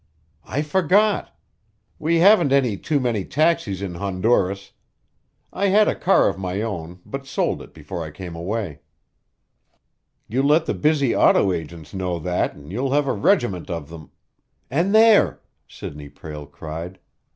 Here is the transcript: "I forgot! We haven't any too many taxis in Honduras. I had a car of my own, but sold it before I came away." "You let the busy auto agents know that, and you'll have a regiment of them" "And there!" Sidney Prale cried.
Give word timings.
"I 0.45 0.63
forgot! 0.63 1.37
We 1.99 2.17
haven't 2.17 2.51
any 2.51 2.75
too 2.75 2.99
many 2.99 3.23
taxis 3.23 3.83
in 3.83 3.93
Honduras. 3.93 4.71
I 5.53 5.67
had 5.67 5.87
a 5.87 5.93
car 5.93 6.27
of 6.27 6.39
my 6.39 6.63
own, 6.63 6.99
but 7.05 7.27
sold 7.27 7.61
it 7.61 7.71
before 7.71 8.03
I 8.03 8.09
came 8.09 8.35
away." 8.35 8.79
"You 10.27 10.41
let 10.41 10.65
the 10.65 10.73
busy 10.73 11.15
auto 11.15 11.51
agents 11.53 11.93
know 11.93 12.17
that, 12.17 12.55
and 12.55 12.71
you'll 12.71 12.93
have 12.93 13.05
a 13.07 13.13
regiment 13.13 13.69
of 13.69 13.89
them" 13.89 14.09
"And 14.71 14.95
there!" 14.95 15.39
Sidney 15.67 16.09
Prale 16.09 16.47
cried. 16.47 16.97